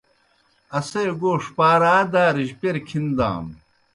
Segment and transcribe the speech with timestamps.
[0.77, 3.55] اسے گوݜ پار آ دارِجیْ پیر کِھن دانوْ۔